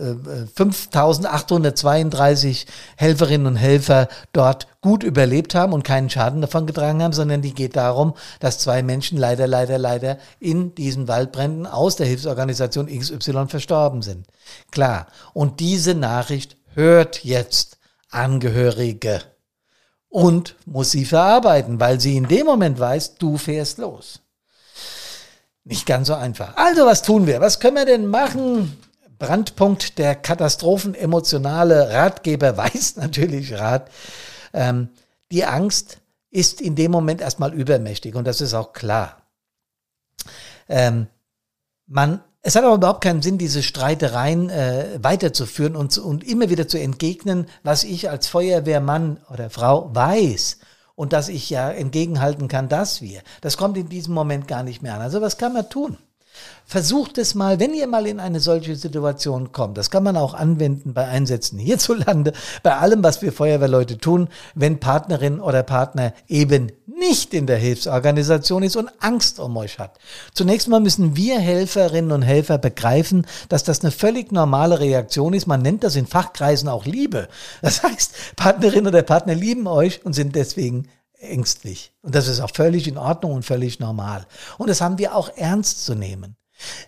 5832 0.55 2.67
äh, 2.67 2.71
Helferinnen 2.97 3.47
und 3.47 3.57
Helfer 3.57 4.09
dort 4.33 4.67
gut 4.81 5.05
überlebt 5.05 5.55
haben 5.55 5.73
und 5.73 5.85
keinen 5.85 6.11
Schaden 6.11 6.41
davon 6.41 6.67
getragen 6.67 7.03
haben, 7.03 7.13
sondern 7.13 7.41
die 7.41 7.55
geht 7.55 7.77
darum, 7.77 8.15
dass 8.41 8.59
zwei 8.59 8.83
Menschen 8.83 9.17
leider, 9.17 9.47
leider, 9.47 9.79
leider 9.79 10.19
in 10.41 10.75
diesen 10.75 11.07
Waldbränden 11.07 11.67
aus 11.67 11.97
der 11.97 12.07
Hilfsorganisation 12.07 12.87
XY 12.87 13.47
verstorben 13.49 14.03
sind. 14.03 14.27
Klar. 14.73 15.07
Und 15.33 15.61
diese 15.61 15.95
Nachricht 15.95 16.57
hört 16.75 17.25
jetzt 17.25 17.79
Angehörige 18.11 19.23
und 20.09 20.57
muss 20.67 20.91
sie 20.91 21.05
verarbeiten, 21.05 21.81
weil 21.81 22.01
sie 22.01 22.17
in 22.17 22.29
dem 22.29 22.47
Moment 22.47 22.79
weiß, 22.79 23.17
du 23.17 23.39
fährst 23.39 23.79
los. 23.79 24.21
Nicht 25.65 25.87
ganz 25.87 26.09
so 26.09 26.15
einfach. 26.15 26.57
Also, 26.57 26.85
was 26.85 27.03
tun 27.03 27.27
wir? 27.27 27.41
Was 27.41 27.59
können 27.59 27.77
wir 27.77 27.87
denn 27.87 28.07
machen? 28.07 28.77
Brandpunkt 29.19 29.99
der 29.99 30.15
Katastrophen, 30.15 30.95
emotionale 30.95 31.91
Ratgeber 31.91 32.57
weiß 32.57 32.97
natürlich 32.97 33.55
Rat. 33.55 33.91
Ähm, 34.53 34.89
die 35.33 35.45
Angst 35.45 35.99
ist 36.31 36.61
in 36.61 36.75
dem 36.75 36.91
Moment 36.91 37.21
erstmal 37.21 37.55
übermächtig 37.55 38.15
und 38.15 38.27
das 38.27 38.41
ist 38.41 38.55
auch 38.55 38.73
klar. 38.73 39.23
Ähm, 40.69 41.07
man, 41.87 42.23
es 42.43 42.57
hat 42.57 42.65
aber 42.65 42.75
überhaupt 42.75 43.03
keinen 43.03 43.23
Sinn, 43.23 43.39
diese 43.39 43.63
Streitereien 43.63 44.51
äh, 44.51 44.99
weiterzuführen 45.01 45.77
und, 45.77 45.97
und 45.97 46.25
immer 46.25 46.51
wieder 46.51 46.69
zu 46.69 46.79
entgegnen, 46.79 47.47
was 47.63 47.85
ich 47.85 48.11
als 48.11 48.27
Feuerwehrmann 48.27 49.21
oder 49.31 49.49
Frau 49.49 49.95
weiß 49.95 50.59
und 50.97 51.13
dass 51.13 51.29
ich 51.29 51.51
ja 51.51 51.71
entgegenhalten 51.71 52.49
kann, 52.49 52.69
dass 52.69 53.03
wir. 53.03 53.23
Das 53.41 53.57
kommt 53.57 53.77
in 53.77 53.89
diesem 53.89 54.15
Moment 54.15 54.49
gar 54.49 54.63
nicht 54.63 54.83
mehr 54.83 54.95
an. 54.95 55.01
Also 55.01 55.21
was 55.21 55.39
kann 55.39 55.53
man 55.53 55.69
tun? 55.69 55.99
Versucht 56.67 57.19
es 57.19 57.35
mal, 57.35 57.61
wenn 57.61 57.75
ihr 57.75 57.87
mal 57.87 58.07
in 58.07 58.19
eine 58.19 58.41
solche 58.41 58.75
Situation 58.75 59.53
kommt. 59.53 59.77
Das 59.77 59.91
kann 59.91 60.03
man 60.03 60.17
auch 60.17 60.35
anwenden 60.35 60.95
bei 60.95 61.07
Einsätzen 61.07 61.59
hierzulande, 61.59 62.33
bei 62.63 62.77
allem, 62.77 63.05
was 63.05 63.21
wir 63.23 63.33
Feuerwehrleute 63.33 63.99
tun, 63.99 64.29
wenn 64.55 64.81
Partnerin 64.81 65.41
oder 65.41 65.63
Partner 65.63 66.15
eben 66.27 66.73
nicht 66.87 67.35
in 67.35 67.47
der 67.47 67.59
Hilfsorganisation 67.59 68.63
ist 68.63 68.77
und 68.77 68.91
Angst 69.01 69.41
um 69.41 69.57
euch 69.57 69.79
hat. 69.79 69.99
Zunächst 70.33 70.69
mal 70.69 70.81
müssen 70.81 71.17
wir 71.17 71.39
Helferinnen 71.39 72.13
und 72.13 72.23
Helfer 72.23 72.59
begreifen, 72.59 73.27
dass 73.49 73.65
das 73.65 73.83
eine 73.83 73.91
völlig 73.91 74.33
normale 74.33 74.81
Reaktion 74.81 75.35
ist. 75.35 75.47
Man 75.47 75.63
nennt 75.63 75.85
das 75.85 75.97
in 75.97 76.07
Fachkreisen 76.07 76.69
auch 76.69 76.87
Liebe. 76.87 77.29
Das 77.63 77.83
heißt, 77.83 78.37
Partnerin 78.37 78.87
oder 78.87 79.03
Partner 79.03 79.35
lieben 79.35 79.67
euch 79.67 80.05
und 80.05 80.15
sind 80.15 80.35
deswegen 80.35 80.89
ängstlich. 81.25 81.93
Und 82.03 82.15
das 82.15 82.29
ist 82.29 82.41
auch 82.41 82.51
völlig 82.55 82.89
in 82.89 82.99
Ordnung 82.99 83.33
und 83.33 83.45
völlig 83.45 83.81
normal. 83.81 84.27
Und 84.59 84.69
das 84.69 84.81
haben 84.81 84.99
wir 84.99 85.15
auch 85.15 85.31
ernst 85.37 85.85
zu 85.85 85.95
nehmen. 85.95 86.37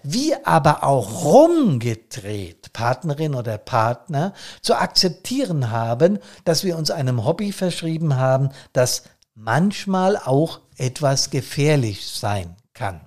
Wie 0.02 0.35
aber 0.45 0.85
auch 0.85 1.25
rumgedreht 1.25 2.73
Partnerin 2.73 3.35
oder 3.35 3.59
Partner 3.59 4.33
zu 4.62 4.76
akzeptieren 4.76 5.71
haben, 5.71 6.19
dass 6.45 6.62
wir 6.62 6.76
uns 6.76 6.90
einem 6.90 7.25
Hobby 7.25 7.52
verschrieben 7.52 8.16
haben, 8.16 8.50
das 8.73 9.05
manchmal 9.35 10.16
auch 10.16 10.61
etwas 10.76 11.31
gefährlich 11.31 12.09
sein 12.09 12.57
kann. 12.75 13.00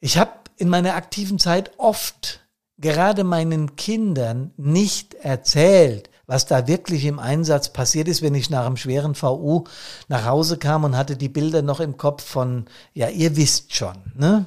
Ich 0.00 0.18
habe 0.18 0.32
in 0.56 0.68
meiner 0.68 0.94
aktiven 0.94 1.38
Zeit 1.38 1.72
oft 1.78 2.48
gerade 2.78 3.24
meinen 3.24 3.76
Kindern 3.76 4.52
nicht 4.56 5.14
erzählt, 5.14 6.10
was 6.28 6.46
da 6.46 6.68
wirklich 6.68 7.06
im 7.06 7.18
Einsatz 7.18 7.70
passiert 7.70 8.06
ist, 8.06 8.22
wenn 8.22 8.34
ich 8.34 8.50
nach 8.50 8.66
einem 8.66 8.76
schweren 8.76 9.16
VU 9.16 9.64
nach 10.08 10.26
Hause 10.26 10.58
kam 10.58 10.84
und 10.84 10.96
hatte 10.96 11.16
die 11.16 11.30
Bilder 11.30 11.62
noch 11.62 11.80
im 11.80 11.96
Kopf 11.96 12.22
von, 12.22 12.66
ja, 12.92 13.08
ihr 13.08 13.36
wisst 13.36 13.74
schon, 13.74 13.96
ne? 14.14 14.46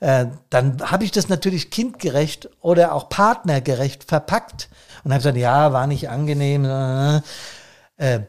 Äh, 0.00 0.26
dann 0.50 0.82
habe 0.90 1.04
ich 1.04 1.12
das 1.12 1.28
natürlich 1.28 1.70
kindgerecht 1.70 2.50
oder 2.60 2.92
auch 2.92 3.08
partnergerecht 3.08 4.04
verpackt 4.04 4.68
und 5.04 5.12
habe 5.12 5.20
gesagt, 5.20 5.38
ja, 5.38 5.72
war 5.72 5.86
nicht 5.86 6.10
angenehm. 6.10 6.64
Äh, 7.96 8.20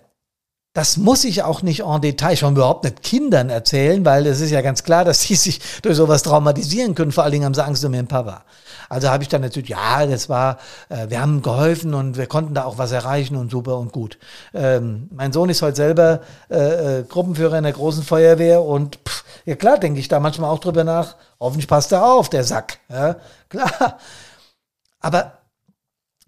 das 0.75 0.97
muss 0.97 1.23
ich 1.23 1.41
auch 1.41 1.61
nicht 1.61 1.83
en 1.83 2.01
Detail 2.01 2.35
schon 2.35 2.57
überhaupt 2.57 2.83
nicht 2.83 3.01
Kindern 3.01 3.49
erzählen, 3.49 4.03
weil 4.03 4.27
es 4.27 4.41
ist 4.41 4.51
ja 4.51 4.61
ganz 4.61 4.83
klar, 4.83 5.05
dass 5.05 5.21
sie 5.21 5.35
sich 5.35 5.61
durch 5.81 5.95
sowas 5.95 6.21
traumatisieren 6.21 6.95
können. 6.95 7.13
Vor 7.13 7.23
allen 7.23 7.31
Dingen 7.31 7.45
haben 7.45 7.53
sie 7.53 7.63
Angst 7.63 7.83
um 7.85 7.93
ihren 7.93 8.07
Papa. 8.07 8.43
Also 8.89 9.09
habe 9.09 9.23
ich 9.23 9.29
dann 9.29 9.41
natürlich, 9.41 9.69
ja, 9.69 10.05
das 10.05 10.27
war, 10.27 10.59
äh, 10.89 11.09
wir 11.09 11.21
haben 11.21 11.41
geholfen 11.41 11.93
und 11.93 12.17
wir 12.17 12.27
konnten 12.27 12.53
da 12.53 12.65
auch 12.65 12.77
was 12.77 12.91
erreichen 12.91 13.37
und 13.37 13.51
super 13.51 13.77
und 13.77 13.93
gut. 13.93 14.19
Ähm, 14.53 15.09
mein 15.13 15.31
Sohn 15.31 15.49
ist 15.49 15.61
heute 15.61 15.77
selber 15.77 16.19
äh, 16.51 16.99
äh, 16.99 17.03
Gruppenführer 17.03 17.57
in 17.57 17.63
der 17.63 17.73
großen 17.73 18.03
Feuerwehr 18.03 18.61
und 18.61 18.97
pff, 19.07 19.23
ja 19.45 19.55
klar, 19.55 19.77
denke 19.77 20.01
ich 20.01 20.09
da 20.09 20.19
manchmal 20.19 20.49
auch 20.49 20.59
drüber 20.59 20.83
nach, 20.83 21.15
hoffentlich 21.39 21.69
passt 21.69 21.93
er 21.93 22.05
auf, 22.05 22.27
der 22.27 22.43
Sack. 22.43 22.79
Ja, 22.89 23.15
klar. 23.49 23.97
Aber 24.99 25.37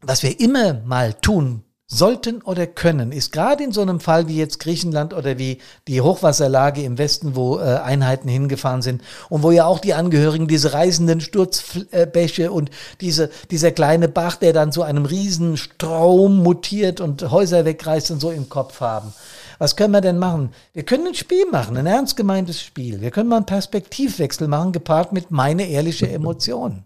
was 0.02 0.24
wir 0.24 0.40
immer 0.40 0.76
mal 0.86 1.14
tun 1.16 1.64
sollten 1.90 2.42
oder 2.42 2.68
können, 2.68 3.14
ist 3.14 3.32
gerade 3.32 3.64
in 3.64 3.72
so 3.72 3.82
einem 3.82 4.02
Fall 4.02 4.28
wie 4.28 4.36
jetzt 4.36 4.60
Griechenland 4.60 5.14
oder 5.14 5.38
wie 5.38 5.60
die 5.88 6.02
Hochwasserlage 6.02 6.84
im 6.84 6.98
Westen, 6.98 7.38
wo 7.38 7.60
äh, 7.60 7.62
Einheiten 7.62 8.28
hingefahren 8.28 8.82
sind 8.82 9.02
und 9.30 9.42
wo 9.42 9.52
ja 9.52 9.66
auch 9.66 9.80
die 9.80 9.94
Angehörigen 9.94 10.50
diese 10.50 10.74
reißenden 10.74 11.22
Sturzbäche 11.22 12.52
und 12.52 12.72
diese, 13.00 13.30
dieser 13.52 13.72
kleine 13.72 14.10
Bach, 14.10 14.36
der 14.36 14.52
dann 14.52 14.74
zu 14.74 14.84
einem 14.84 15.06
riesen 15.06 15.56
Strom 15.56 16.44
mutiert 16.44 17.00
und 17.00 17.32
Häuser 17.32 17.64
wegreißt 17.64 18.12
und 18.12 18.20
so 18.20 18.32
im 18.32 18.50
Kopf 18.50 18.82
haben. 18.82 19.14
Was 19.58 19.78
können 19.78 19.94
wir 19.94 20.02
denn 20.02 20.20
machen? 20.20 20.52
Wir 20.74 20.84
können 20.84 21.08
ein 21.08 21.16
Spiel 21.16 21.46
machen, 21.50 21.78
ein 21.78 21.88
ernst 21.88 22.18
gemeintes 22.18 22.62
Spiel. 22.62 23.00
Wir 23.00 23.12
können 23.12 23.30
mal 23.30 23.38
einen 23.38 23.46
Perspektivwechsel 23.46 24.50
machen, 24.50 24.74
gepaart 24.74 25.14
mit 25.14 25.32
meine 25.32 25.68
ehrliche 25.68 26.10
Emotion. 26.10 26.84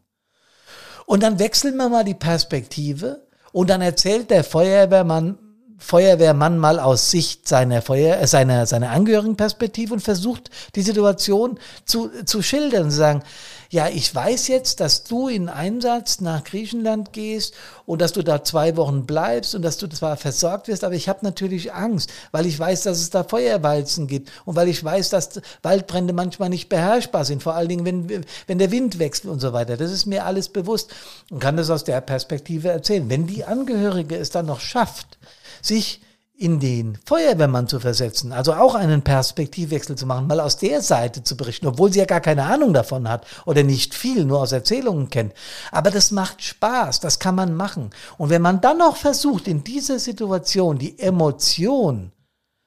Und 1.08 1.24
dann 1.24 1.40
wechseln 1.40 1.76
wir 1.76 1.90
mal 1.90 2.06
die 2.06 2.14
Perspektive 2.14 3.24
und 3.52 3.70
dann 3.70 3.82
erzählt 3.82 4.30
der 4.30 4.44
Feuerwehrmann, 4.44 5.38
Feuerwehrmann 5.78 6.60
mal 6.60 6.80
aus 6.80 7.10
Sicht 7.10 7.48
seiner, 7.48 7.82
Feuer, 7.82 8.20
äh, 8.20 8.28
seiner, 8.28 8.66
seiner 8.66 8.92
Angehörigenperspektive 8.92 9.94
und 9.94 10.00
versucht, 10.00 10.50
die 10.76 10.84
Situation 10.84 11.60
zu, 11.86 12.12
zu 12.24 12.42
schildern, 12.42 12.92
zu 12.92 12.98
sagen, 12.98 13.24
ja, 13.72 13.88
ich 13.88 14.14
weiß 14.14 14.50
jetzt, 14.50 14.82
dass 14.82 15.06
du 15.06 15.30
in 15.30 15.48
Einsatz 15.48 16.20
nach 16.20 16.44
Griechenland 16.44 17.14
gehst 17.14 17.54
und 17.86 18.02
dass 18.02 18.12
du 18.12 18.22
da 18.22 18.44
zwei 18.44 18.76
Wochen 18.76 19.06
bleibst 19.06 19.56
und 19.56 19.62
dass 19.62 19.78
du 19.78 19.88
zwar 19.88 20.18
versorgt 20.18 20.68
wirst, 20.68 20.84
aber 20.84 20.94
ich 20.94 21.08
habe 21.08 21.20
natürlich 21.24 21.72
Angst, 21.72 22.12
weil 22.34 22.46
ich 22.46 22.60
weiß, 22.60 22.84
dass 22.84 23.00
es 23.00 23.12
da 23.12 23.24
Feuerwalzen 23.24 24.08
gibt 24.08 24.30
und 24.44 24.58
weil 24.58 24.68
ich 24.68 24.84
weiß, 24.84 25.10
dass 25.10 25.40
Waldbrände 25.64 26.12
manchmal 26.12 26.50
nicht 26.50 26.68
beherrschbar 26.68 27.24
sind, 27.24 27.44
vor 27.44 27.56
allen 27.56 27.70
Dingen, 27.70 27.86
wenn, 27.86 28.26
wenn 28.46 28.60
der 28.60 28.72
Wind 28.72 29.00
wechselt 29.00 29.32
und 29.32 29.40
so 29.40 29.54
weiter. 29.54 29.78
Das 29.78 29.90
ist 29.90 30.06
mir 30.06 30.26
alles 30.26 30.50
bewusst 30.50 30.94
und 31.30 31.40
kann 31.40 31.56
das 31.56 31.70
aus 31.70 31.86
der 31.86 32.02
Perspektive 32.02 32.68
erzählen. 32.68 33.10
Wenn 33.10 33.26
die 33.26 33.46
Angehörige 33.46 34.18
es 34.18 34.32
dann 34.32 34.48
noch 34.48 34.60
schafft, 34.60 35.18
sich 35.62 36.02
in 36.42 36.60
den 36.60 36.98
Feuerwehrmann 37.06 37.68
zu 37.68 37.80
versetzen, 37.80 38.32
also 38.32 38.54
auch 38.54 38.74
einen 38.74 39.04
Perspektivwechsel 39.04 39.96
zu 39.96 40.08
machen, 40.08 40.26
mal 40.26 40.40
aus 40.40 40.58
der 40.58 40.82
Seite 40.82 41.24
zu 41.24 41.38
berichten, 41.38 41.68
obwohl 41.68 41.94
sie 41.94 42.00
ja 42.00 42.06
gar 42.06 42.20
keine 42.20 42.46
Ahnung 42.46 42.74
davon 42.74 43.08
hat 43.08 43.28
oder 43.46 43.62
nicht 43.62 43.94
viel, 43.94 44.26
nur 44.26 44.42
aus 44.42 44.52
Erzählungen 44.52 45.12
kennt. 45.12 45.36
Aber 45.72 45.92
das 45.92 46.10
macht 46.10 46.42
Spaß, 46.42 47.00
das 47.00 47.20
kann 47.20 47.36
man 47.36 47.54
machen. 47.54 47.92
Und 48.18 48.32
wenn 48.32 48.42
man 48.42 48.60
dann 48.60 48.80
noch 48.80 48.98
versucht, 48.98 49.48
in 49.48 49.64
dieser 49.64 50.00
Situation 50.00 50.80
die 50.80 50.98
Emotion 50.98 52.12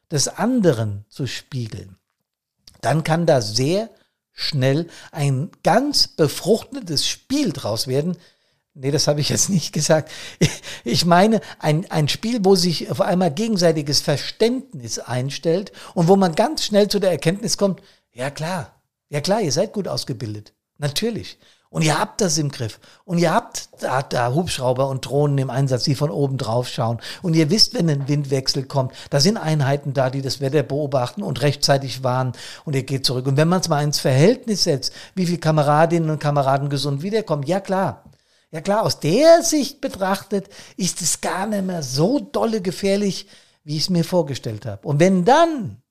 des 0.08 0.28
anderen 0.28 1.04
zu 1.08 1.26
spiegeln, 1.26 1.96
dann 2.80 3.02
kann 3.02 3.26
da 3.26 3.40
sehr 3.40 3.90
schnell 4.30 4.86
ein 5.10 5.50
ganz 5.64 6.06
befruchtetes 6.06 7.08
Spiel 7.08 7.52
draus 7.52 7.88
werden, 7.88 8.16
Nee, 8.76 8.90
das 8.90 9.06
habe 9.06 9.20
ich 9.20 9.28
jetzt 9.28 9.50
nicht 9.50 9.72
gesagt. 9.72 10.10
Ich 10.82 11.06
meine 11.06 11.40
ein, 11.60 11.90
ein 11.90 12.08
Spiel, 12.08 12.40
wo 12.42 12.56
sich 12.56 12.90
auf 12.90 13.00
einmal 13.00 13.30
gegenseitiges 13.30 14.00
Verständnis 14.00 14.98
einstellt 14.98 15.72
und 15.94 16.08
wo 16.08 16.16
man 16.16 16.34
ganz 16.34 16.64
schnell 16.64 16.88
zu 16.88 16.98
der 16.98 17.10
Erkenntnis 17.10 17.56
kommt, 17.56 17.80
ja 18.12 18.30
klar, 18.30 18.82
ja 19.08 19.20
klar, 19.20 19.40
ihr 19.40 19.52
seid 19.52 19.72
gut 19.72 19.88
ausgebildet. 19.88 20.52
Natürlich. 20.76 21.38
Und 21.70 21.82
ihr 21.82 21.98
habt 21.98 22.20
das 22.20 22.38
im 22.38 22.50
Griff. 22.50 22.78
Und 23.04 23.18
ihr 23.18 23.32
habt 23.32 23.68
da, 23.80 24.02
da 24.02 24.32
Hubschrauber 24.32 24.88
und 24.88 25.06
Drohnen 25.06 25.38
im 25.38 25.50
Einsatz, 25.50 25.84
die 25.84 25.94
von 25.94 26.10
oben 26.10 26.36
drauf 26.36 26.68
schauen. 26.68 27.00
Und 27.22 27.34
ihr 27.34 27.50
wisst, 27.50 27.74
wenn 27.74 27.90
ein 27.90 28.06
Windwechsel 28.06 28.64
kommt, 28.64 28.92
da 29.10 29.18
sind 29.18 29.36
Einheiten 29.36 29.92
da, 29.92 30.10
die 30.10 30.22
das 30.22 30.40
Wetter 30.40 30.62
beobachten 30.62 31.22
und 31.22 31.42
rechtzeitig 31.42 32.04
warnen. 32.04 32.32
Und 32.64 32.76
ihr 32.76 32.84
geht 32.84 33.06
zurück. 33.06 33.26
Und 33.26 33.36
wenn 33.36 33.48
man 33.48 33.60
es 33.60 33.68
mal 33.68 33.82
ins 33.82 33.98
Verhältnis 33.98 34.64
setzt, 34.64 34.92
wie 35.14 35.26
viele 35.26 35.38
Kameradinnen 35.38 36.10
und 36.10 36.20
Kameraden 36.20 36.68
gesund 36.68 37.02
wiederkommen, 37.02 37.42
ja 37.42 37.58
klar, 37.58 38.04
ja 38.54 38.60
klar, 38.60 38.84
aus 38.84 39.00
der 39.00 39.42
Sicht 39.42 39.80
betrachtet 39.80 40.48
ist 40.76 41.02
es 41.02 41.20
gar 41.20 41.44
nicht 41.48 41.64
mehr 41.64 41.82
so 41.82 42.20
dolle 42.20 42.62
gefährlich, 42.62 43.26
wie 43.64 43.76
ich 43.76 43.82
es 43.82 43.90
mir 43.90 44.04
vorgestellt 44.04 44.64
habe. 44.64 44.86
Und 44.86 45.00
wenn 45.00 45.24
dann 45.24 45.82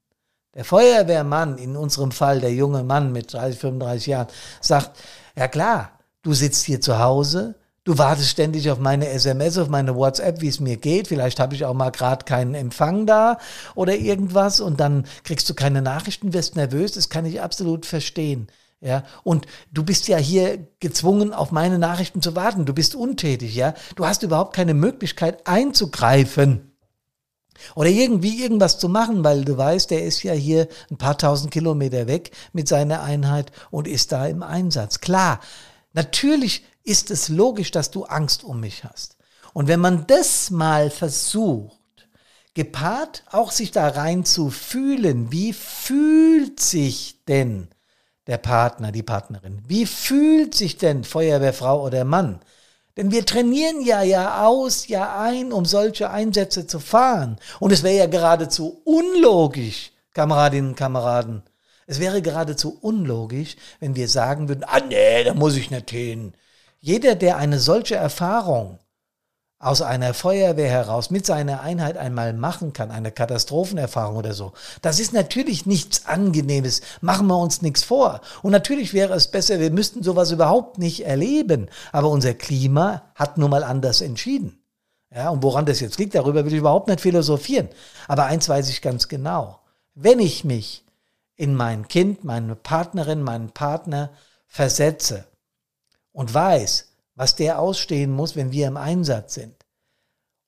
der 0.56 0.64
Feuerwehrmann, 0.64 1.58
in 1.58 1.76
unserem 1.76 2.12
Fall 2.12 2.40
der 2.40 2.54
junge 2.54 2.84
Mann 2.84 3.12
mit 3.12 3.34
30, 3.34 3.60
35 3.60 4.08
Jahren, 4.08 4.28
sagt, 4.62 4.98
ja 5.36 5.50
klar, 5.50 6.00
du 6.22 6.34
sitzt 6.34 6.64
hier 6.64 6.80
zu 6.80 7.00
Hause, 7.00 7.56
du 7.84 7.98
wartest 7.98 8.30
ständig 8.30 8.72
auf 8.72 8.80
meine 8.80 9.10
SMS, 9.10 9.58
auf 9.58 9.68
meine 9.68 9.94
WhatsApp, 9.98 10.40
wie 10.40 10.48
es 10.48 10.62
mir 10.62 10.78
geht, 10.78 11.10
vielleicht 11.10 11.42
habe 11.42 11.56
ich 11.56 11.66
auch 11.66 11.74
mal 11.74 11.90
gerade 11.90 12.24
keinen 12.24 12.56
Empfang 12.56 13.06
da 13.06 13.40
oder 13.76 13.98
irgendwas 13.98 14.62
und 14.62 14.80
dann 14.80 15.06
kriegst 15.26 15.50
du 15.50 15.54
keine 15.54 15.82
Nachrichten, 15.82 16.32
wirst 16.32 16.56
nervös, 16.56 16.94
das 16.94 17.10
kann 17.10 17.26
ich 17.26 17.42
absolut 17.42 17.86
verstehen. 17.86 18.48
Ja, 18.84 19.06
und 19.24 19.46
du 19.72 19.86
bist 19.86 20.10
ja 20.10 20.18
hier 20.18 20.68
gezwungen, 20.82 21.34
auf 21.34 21.52
meine 21.52 21.80
Nachrichten 21.80 22.22
zu 22.22 22.36
warten. 22.36 22.66
Du 22.66 22.74
bist 22.74 22.96
untätig, 22.96 23.56
ja. 23.56 23.76
Du 23.96 24.06
hast 24.06 24.24
überhaupt 24.24 24.54
keine 24.54 24.74
Möglichkeit 24.74 25.48
einzugreifen 25.48 26.74
oder 27.76 27.90
irgendwie 27.90 28.44
irgendwas 28.44 28.80
zu 28.80 28.90
machen, 28.90 29.24
weil 29.24 29.46
du 29.46 29.56
weißt, 29.56 29.90
der 29.90 30.04
ist 30.04 30.22
ja 30.24 30.34
hier 30.34 30.68
ein 30.92 30.98
paar 30.98 31.18
tausend 31.18 31.52
Kilometer 31.52 32.08
weg 32.08 32.32
mit 32.52 32.68
seiner 32.68 33.04
Einheit 33.04 33.54
und 33.72 33.88
ist 33.88 34.12
da 34.12 34.28
im 34.28 34.44
Einsatz. 34.44 35.00
Klar, 35.00 35.40
natürlich 35.94 36.66
ist 36.84 37.10
es 37.10 37.30
logisch, 37.30 37.72
dass 37.72 37.90
du 37.90 38.04
Angst 38.04 38.44
um 38.44 38.60
mich 38.60 38.84
hast. 38.84 39.16
Und 39.54 39.70
wenn 39.70 39.80
man 39.80 40.08
das 40.08 40.52
mal 40.52 40.90
versucht, 40.90 41.80
gepaart 42.54 43.24
auch 43.32 43.52
sich 43.52 43.72
da 43.72 43.88
rein 43.88 44.26
zu 44.26 44.50
fühlen, 44.50 45.32
wie 45.32 45.54
fühlt 45.54 46.60
sich 46.60 47.24
denn 47.30 47.70
der 48.28 48.38
Partner, 48.38 48.92
die 48.92 49.04
Partnerin. 49.04 49.62
Wie 49.68 49.86
fühlt 49.86 50.56
sich 50.56 50.78
denn 50.78 51.04
Feuerwehrfrau 51.04 51.84
oder 51.84 52.06
Mann? 52.06 52.40
Denn 52.96 53.12
wir 53.12 53.26
trainieren 53.26 53.82
ja 53.82 54.04
ja 54.04 54.46
aus, 54.46 54.88
ja 54.88 55.20
ein, 55.20 55.52
um 55.52 55.66
solche 55.66 56.12
Einsätze 56.12 56.68
zu 56.68 56.80
fahren. 56.80 57.38
Und 57.60 57.72
es 57.72 57.84
wäre 57.84 57.98
ja 57.98 58.06
geradezu 58.06 58.82
unlogisch, 58.86 59.92
Kameradinnen 60.14 60.72
und 60.72 60.78
Kameraden. 60.78 61.44
Es 61.88 62.00
wäre 62.00 62.22
geradezu 62.22 62.78
unlogisch, 62.82 63.56
wenn 63.80 63.96
wir 63.96 64.08
sagen 64.08 64.48
würden, 64.48 64.64
ah 64.64 64.80
nee, 64.80 65.24
da 65.24 65.34
muss 65.34 65.56
ich 65.56 65.72
nicht 65.72 65.90
hin. 65.90 66.34
Jeder, 66.80 67.16
der 67.16 67.38
eine 67.38 67.60
solche 67.60 67.96
Erfahrung 67.96 68.80
aus 69.64 69.82
einer 69.82 70.14
Feuerwehr 70.14 70.70
heraus 70.70 71.10
mit 71.10 71.26
seiner 71.26 71.62
Einheit 71.62 71.98
einmal 71.98 72.34
machen 72.34 72.74
kann, 72.74 72.92
eine 72.92 73.12
Katastrophenerfahrung 73.12 74.18
oder 74.18 74.34
so, 74.34 74.54
das 74.82 75.00
ist 75.00 75.14
natürlich 75.14 75.66
nichts 75.66 76.06
Angenehmes, 76.06 76.82
machen 77.02 77.28
wir 77.28 77.38
uns 77.38 77.62
nichts 77.62 77.84
vor. 77.84 78.22
Und 78.42 78.52
natürlich 78.52 78.94
wäre 78.94 79.14
es 79.14 79.28
besser, 79.28 79.60
wir 79.60 79.72
müssten 79.72 80.04
sowas 80.04 80.32
überhaupt 80.32 80.78
nicht 80.78 81.06
erleben, 81.06 81.70
aber 81.92 82.10
unser 82.10 82.34
Klima 82.34 83.04
hat 83.16 83.38
nun 83.38 83.52
mal 83.52 83.64
anders 83.64 84.02
entschieden. 84.02 84.60
Ja, 85.16 85.30
und 85.30 85.44
woran 85.44 85.66
das 85.66 85.80
jetzt 85.80 86.00
liegt, 86.00 86.16
darüber 86.16 86.44
will 86.44 86.54
ich 86.54 86.60
überhaupt 86.60 86.88
nicht 86.88 87.02
philosophieren. 87.02 87.70
Aber 88.08 88.26
eins 88.26 88.50
weiß 88.50 88.70
ich 88.70 88.82
ganz 88.82 89.08
genau. 89.08 89.60
Wenn 89.94 90.20
ich 90.20 90.44
mich 90.44 90.84
in 91.36 91.56
mein 91.56 91.88
Kind, 91.88 92.24
meine 92.24 92.56
Partnerin, 92.56 93.22
meinen 93.22 93.52
Partner 93.52 94.10
versetze 94.48 95.26
und 96.12 96.34
weiß, 96.34 96.93
was 97.16 97.36
der 97.36 97.60
ausstehen 97.60 98.12
muss, 98.12 98.36
wenn 98.36 98.52
wir 98.52 98.68
im 98.68 98.78
Einsatz 98.78 99.36
sind, 99.36 99.56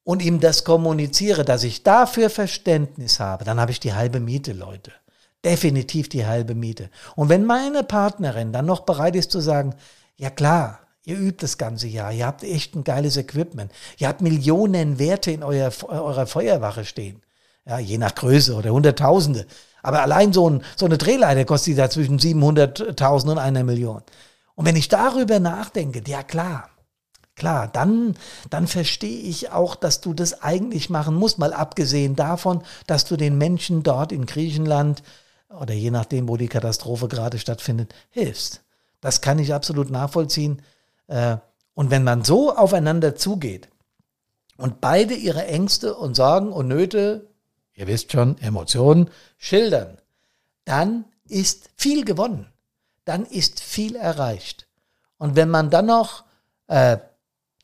und 0.06 0.22
ihm 0.22 0.40
das 0.40 0.64
kommuniziere, 0.64 1.44
dass 1.44 1.64
ich 1.64 1.84
dafür 1.84 2.30
Verständnis 2.30 3.20
habe, 3.20 3.44
dann 3.44 3.60
habe 3.60 3.72
ich 3.72 3.80
die 3.80 3.94
halbe 3.94 4.22
Miete, 4.22 4.54
Leute. 4.54 4.92
Definitiv 5.44 6.10
die 6.10 6.26
halbe 6.26 6.56
Miete. 6.56 6.90
Und 7.16 7.30
wenn 7.30 7.44
meine 7.44 7.84
Partnerin 7.84 8.54
dann 8.54 8.66
noch 8.66 8.82
bereit 8.82 9.16
ist 9.16 9.32
zu 9.32 9.42
sagen, 9.42 9.76
ja 10.16 10.30
klar, 10.30 10.80
ihr 11.04 11.18
übt 11.18 11.44
das 11.44 11.58
ganze 11.58 11.88
Jahr, 11.88 12.12
ihr 12.12 12.26
habt 12.26 12.44
echt 12.44 12.76
ein 12.76 12.84
geiles 12.84 13.18
Equipment, 13.18 13.72
ihr 13.98 14.08
habt 14.08 14.22
Millionen 14.22 14.98
Werte 15.00 15.32
in 15.32 15.44
eurer, 15.44 15.72
eurer 15.90 16.28
Feuerwache 16.28 16.86
stehen, 16.86 17.22
ja, 17.66 17.80
je 17.80 17.98
nach 17.98 18.16
Größe 18.16 18.56
oder 18.56 18.72
Hunderttausende. 18.72 19.46
Aber 19.82 20.02
allein 20.02 20.34
so, 20.34 20.50
ein, 20.50 20.64
so 20.76 20.86
eine 20.86 20.98
Drehleiter 20.98 21.46
kostet 21.46 21.78
da 21.78 21.90
zwischen 21.90 22.20
700.000 22.20 23.32
und 23.32 23.38
einer 23.38 23.64
Million. 23.64 24.02
Und 24.56 24.66
wenn 24.66 24.76
ich 24.76 24.88
darüber 24.88 25.40
nachdenke, 25.40 26.02
ja 26.08 26.24
klar, 26.24 26.70
klar, 27.36 27.68
dann, 27.68 28.16
dann 28.50 28.68
verstehe 28.68 29.20
ich 29.20 29.52
auch, 29.52 29.76
dass 29.76 30.02
du 30.02 30.14
das 30.14 30.42
eigentlich 30.42 30.90
machen 30.90 31.16
musst, 31.16 31.38
mal 31.38 31.54
abgesehen 31.54 32.16
davon, 32.16 32.64
dass 32.88 33.06
du 33.06 33.18
den 33.18 33.38
Menschen 33.38 33.84
dort 33.84 34.12
in 34.12 34.26
Griechenland 34.26 35.04
oder 35.50 35.74
je 35.74 35.92
nachdem, 35.92 36.28
wo 36.28 36.38
die 36.38 36.48
Katastrophe 36.48 37.08
gerade 37.08 37.38
stattfindet, 37.38 37.94
hilfst. 38.10 38.62
Das 39.02 39.22
kann 39.22 39.40
ich 39.40 39.54
absolut 39.54 39.90
nachvollziehen. 39.90 40.62
Äh, 41.08 41.38
und 41.74 41.92
wenn 41.92 42.04
man 42.04 42.24
so 42.24 42.56
aufeinander 42.56 43.16
zugeht 43.16 43.70
und 44.58 44.80
beide 44.80 45.14
ihre 45.14 45.46
Ängste 45.46 45.96
und 45.96 46.16
Sorgen 46.16 46.52
und 46.52 46.70
Nöte, 46.70 47.30
ihr 47.74 47.88
wisst 47.88 48.14
schon, 48.14 48.38
Emotionen, 48.40 49.10
schildern, 49.38 49.98
dann 50.64 51.06
ist 51.28 51.70
viel 51.76 52.06
gewonnen 52.06 52.48
dann 53.06 53.26
ist 53.26 53.62
viel 53.62 53.96
erreicht. 53.96 54.68
Und 55.18 55.36
wenn 55.36 55.50
man 55.50 55.70
dann 55.70 55.86
noch 55.86 56.24
äh, 56.68 56.98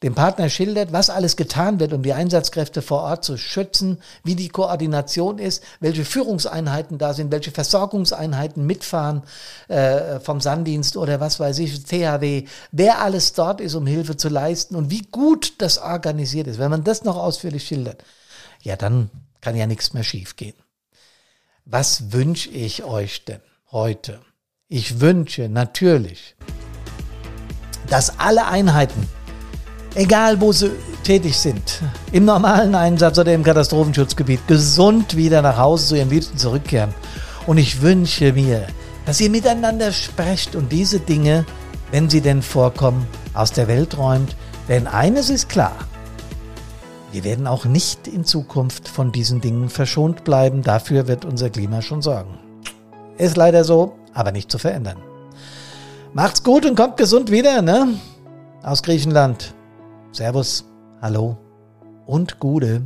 dem 0.03 0.15
Partner 0.15 0.49
schildert, 0.49 0.91
was 0.91 1.11
alles 1.11 1.35
getan 1.35 1.79
wird, 1.79 1.93
um 1.93 2.01
die 2.01 2.13
Einsatzkräfte 2.13 2.81
vor 2.81 3.03
Ort 3.03 3.23
zu 3.23 3.37
schützen, 3.37 4.01
wie 4.23 4.35
die 4.35 4.49
Koordination 4.49 5.37
ist, 5.37 5.63
welche 5.79 6.05
Führungseinheiten 6.05 6.97
da 6.97 7.13
sind, 7.13 7.31
welche 7.31 7.51
Versorgungseinheiten 7.51 8.65
mitfahren 8.65 9.21
äh, 9.67 10.19
vom 10.19 10.41
Sanddienst 10.41 10.97
oder 10.97 11.19
was 11.19 11.39
weiß 11.39 11.59
ich, 11.59 11.83
THW, 11.83 12.45
wer 12.71 13.01
alles 13.01 13.33
dort 13.33 13.61
ist, 13.61 13.75
um 13.75 13.85
Hilfe 13.85 14.17
zu 14.17 14.29
leisten 14.29 14.75
und 14.75 14.89
wie 14.89 15.03
gut 15.03 15.61
das 15.61 15.77
organisiert 15.77 16.47
ist. 16.47 16.57
Wenn 16.57 16.71
man 16.71 16.83
das 16.83 17.03
noch 17.03 17.17
ausführlich 17.17 17.67
schildert, 17.67 18.03
ja, 18.63 18.75
dann 18.75 19.11
kann 19.39 19.55
ja 19.55 19.67
nichts 19.67 19.93
mehr 19.93 20.03
schiefgehen. 20.03 20.55
Was 21.65 22.11
wünsche 22.11 22.49
ich 22.49 22.83
euch 22.83 23.23
denn 23.25 23.41
heute? 23.71 24.19
Ich 24.73 25.01
wünsche 25.01 25.49
natürlich, 25.49 26.33
dass 27.89 28.17
alle 28.19 28.47
Einheiten, 28.47 29.05
egal 29.95 30.39
wo 30.39 30.53
sie 30.53 30.71
tätig 31.03 31.37
sind, 31.37 31.81
im 32.13 32.23
normalen 32.23 32.73
Einsatz 32.73 33.19
oder 33.19 33.33
im 33.33 33.43
Katastrophenschutzgebiet, 33.43 34.47
gesund 34.47 35.17
wieder 35.17 35.41
nach 35.41 35.57
Hause 35.57 35.87
zu 35.87 35.95
ihren 35.97 36.09
Liebsten 36.09 36.37
zurückkehren. 36.37 36.93
Und 37.47 37.57
ich 37.57 37.81
wünsche 37.81 38.31
mir, 38.31 38.65
dass 39.05 39.19
ihr 39.19 39.29
miteinander 39.29 39.91
sprecht 39.91 40.55
und 40.55 40.71
diese 40.71 41.01
Dinge, 41.01 41.45
wenn 41.91 42.09
sie 42.09 42.21
denn 42.21 42.41
vorkommen, 42.41 43.05
aus 43.33 43.51
der 43.51 43.67
Welt 43.67 43.97
räumt. 43.97 44.37
Denn 44.69 44.87
eines 44.87 45.29
ist 45.29 45.49
klar, 45.49 45.75
wir 47.11 47.25
werden 47.25 47.45
auch 47.45 47.65
nicht 47.65 48.07
in 48.07 48.23
Zukunft 48.23 48.87
von 48.87 49.11
diesen 49.11 49.41
Dingen 49.41 49.67
verschont 49.67 50.23
bleiben. 50.23 50.61
Dafür 50.61 51.09
wird 51.09 51.25
unser 51.25 51.49
Klima 51.49 51.81
schon 51.81 52.01
sorgen. 52.01 52.39
Ist 53.17 53.35
leider 53.35 53.65
so, 53.65 53.97
aber 54.13 54.31
nicht 54.31 54.51
zu 54.51 54.57
verändern. 54.57 54.97
Macht's 56.13 56.43
gut 56.43 56.65
und 56.65 56.75
kommt 56.75 56.97
gesund 56.97 57.31
wieder, 57.31 57.61
ne? 57.61 57.99
Aus 58.63 58.83
Griechenland. 58.83 59.53
Servus, 60.11 60.65
hallo 61.01 61.37
und 62.05 62.39
Gude. 62.39 62.83